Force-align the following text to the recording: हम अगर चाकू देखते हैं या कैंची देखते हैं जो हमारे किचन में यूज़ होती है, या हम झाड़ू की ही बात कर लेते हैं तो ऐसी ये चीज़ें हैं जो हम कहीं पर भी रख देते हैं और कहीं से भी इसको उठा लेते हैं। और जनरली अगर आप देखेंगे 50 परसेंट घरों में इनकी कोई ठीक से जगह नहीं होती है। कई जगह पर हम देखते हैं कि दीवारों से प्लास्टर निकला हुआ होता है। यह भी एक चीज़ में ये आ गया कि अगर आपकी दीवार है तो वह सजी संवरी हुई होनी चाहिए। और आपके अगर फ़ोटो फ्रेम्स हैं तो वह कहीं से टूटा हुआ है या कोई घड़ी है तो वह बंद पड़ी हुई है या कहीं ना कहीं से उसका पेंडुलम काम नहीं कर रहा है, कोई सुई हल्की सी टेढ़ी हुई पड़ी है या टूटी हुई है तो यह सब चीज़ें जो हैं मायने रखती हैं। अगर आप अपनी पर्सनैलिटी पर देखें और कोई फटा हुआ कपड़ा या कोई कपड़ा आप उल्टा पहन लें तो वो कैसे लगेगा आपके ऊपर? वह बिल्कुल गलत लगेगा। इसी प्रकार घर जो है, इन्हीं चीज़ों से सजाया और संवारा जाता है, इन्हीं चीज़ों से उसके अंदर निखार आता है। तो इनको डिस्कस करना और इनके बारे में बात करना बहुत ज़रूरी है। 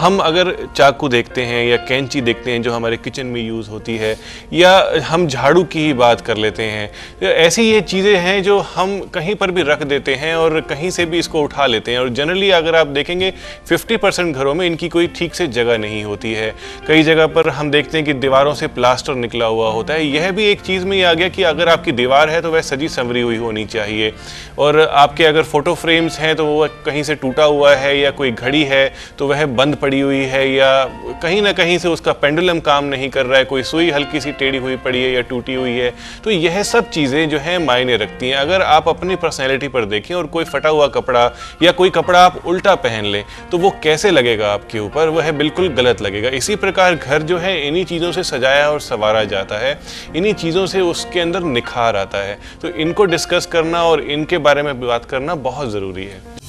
हम 0.00 0.18
अगर 0.18 0.52
चाकू 0.76 1.08
देखते 1.08 1.42
हैं 1.42 1.64
या 1.66 1.76
कैंची 1.78 2.20
देखते 2.20 2.50
हैं 2.50 2.60
जो 2.62 2.72
हमारे 2.72 2.96
किचन 2.96 3.26
में 3.26 3.40
यूज़ 3.40 3.68
होती 3.70 3.96
है, 3.96 4.16
या 4.52 5.02
हम 5.04 5.26
झाड़ू 5.26 5.64
की 5.64 5.80
ही 5.80 5.92
बात 5.94 6.20
कर 6.20 6.36
लेते 6.36 6.62
हैं 6.64 6.88
तो 7.20 7.26
ऐसी 7.26 7.62
ये 7.62 7.80
चीज़ें 7.82 8.16
हैं 8.16 8.42
जो 8.42 8.58
हम 8.74 8.98
कहीं 9.14 9.34
पर 9.34 9.50
भी 9.50 9.62
रख 9.62 9.82
देते 9.84 10.14
हैं 10.14 10.34
और 10.36 10.60
कहीं 10.70 10.90
से 10.90 11.04
भी 11.06 11.18
इसको 11.18 11.42
उठा 11.42 11.66
लेते 11.66 11.92
हैं। 11.92 11.98
और 11.98 12.08
जनरली 12.10 12.50
अगर 12.50 12.76
आप 12.76 12.86
देखेंगे 12.88 13.32
50 13.68 13.96
परसेंट 13.96 14.34
घरों 14.36 14.54
में 14.54 14.66
इनकी 14.66 14.88
कोई 14.88 15.06
ठीक 15.16 15.34
से 15.34 15.46
जगह 15.48 15.78
नहीं 15.78 16.02
होती 16.04 16.32
है। 16.32 16.54
कई 16.88 17.02
जगह 17.02 17.26
पर 17.28 17.48
हम 17.50 17.70
देखते 17.70 17.98
हैं 17.98 18.06
कि 18.06 18.12
दीवारों 18.14 18.54
से 18.54 18.66
प्लास्टर 18.70 19.14
निकला 19.16 19.46
हुआ 19.46 19.70
होता 19.72 19.94
है। 19.94 20.06
यह 20.06 20.30
भी 20.30 20.46
एक 20.46 20.60
चीज़ 20.60 20.86
में 20.86 20.96
ये 20.96 21.04
आ 21.04 21.12
गया 21.12 21.28
कि 21.28 21.42
अगर 21.42 21.68
आपकी 21.68 21.92
दीवार 21.92 22.30
है 22.30 22.40
तो 22.40 22.50
वह 22.52 22.60
सजी 22.62 22.88
संवरी 22.88 23.20
हुई 23.20 23.36
होनी 23.36 23.64
चाहिए। 23.66 24.12
और 24.58 24.80
आपके 24.80 25.24
अगर 25.24 25.42
फ़ोटो 25.44 25.74
फ्रेम्स 25.74 26.18
हैं 26.18 26.34
तो 26.36 26.46
वह 26.46 26.66
कहीं 26.86 27.02
से 27.02 27.14
टूटा 27.16 27.44
हुआ 27.44 27.74
है 27.76 27.98
या 27.98 28.10
कोई 28.12 28.30
घड़ी 28.30 28.62
है 28.64 28.92
तो 29.18 29.28
वह 29.28 29.46
बंद 29.46 29.74
पड़ी 29.90 30.00
हुई 30.00 30.24
है 30.24 30.42
या 30.48 30.68
कहीं 31.22 31.40
ना 31.42 31.52
कहीं 31.52 31.76
से 31.78 31.88
उसका 31.88 32.12
पेंडुलम 32.14 32.58
काम 32.60 32.84
नहीं 32.86 33.08
कर 33.10 33.26
रहा 33.26 33.38
है, 33.38 33.44
कोई 33.44 33.62
सुई 33.62 33.90
हल्की 33.90 34.20
सी 34.20 34.32
टेढ़ी 34.32 34.58
हुई 34.58 34.76
पड़ी 34.78 35.02
है 35.02 35.10
या 35.12 35.20
टूटी 35.22 35.54
हुई 35.54 35.70
है 35.72 35.92
तो 36.24 36.30
यह 36.30 36.62
सब 36.62 36.90
चीज़ें 36.90 37.28
जो 37.28 37.38
हैं 37.38 37.58
मायने 37.58 37.96
रखती 37.96 38.28
हैं। 38.28 38.36
अगर 38.36 38.62
आप 38.62 38.88
अपनी 38.88 39.16
पर्सनैलिटी 39.16 39.68
पर 39.68 39.84
देखें 39.86 40.14
और 40.14 40.26
कोई 40.28 40.44
फटा 40.44 40.68
हुआ 40.68 40.86
कपड़ा 40.88 41.24
या 41.62 41.72
कोई 41.72 41.90
कपड़ा 41.90 42.20
आप 42.20 42.40
उल्टा 42.46 42.74
पहन 42.76 43.04
लें 43.06 43.24
तो 43.50 43.58
वो 43.58 43.70
कैसे 43.82 44.10
लगेगा 44.10 44.52
आपके 44.52 44.78
ऊपर? 44.78 45.08
वह 45.10 45.32
बिल्कुल 45.34 45.68
गलत 45.74 46.02
लगेगा। 46.02 46.28
इसी 46.30 46.56
प्रकार 46.58 46.94
घर 46.96 47.22
जो 47.22 47.38
है, 47.38 47.66
इन्हीं 47.68 47.84
चीज़ों 47.86 48.12
से 48.12 48.22
सजाया 48.24 48.70
और 48.70 48.80
संवारा 48.82 49.24
जाता 49.26 49.58
है, 49.58 49.78
इन्हीं 50.16 50.34
चीज़ों 50.36 50.66
से 50.66 50.80
उसके 50.82 51.20
अंदर 51.20 51.42
निखार 51.50 51.96
आता 51.98 52.24
है। 52.24 52.38
तो 52.62 52.68
इनको 52.78 53.04
डिस्कस 53.06 53.46
करना 53.46 53.82
और 53.84 54.00
इनके 54.10 54.38
बारे 54.40 54.62
में 54.62 54.78
बात 54.80 55.04
करना 55.04 55.34
बहुत 55.42 55.70
ज़रूरी 55.70 56.04
है। 56.04 56.39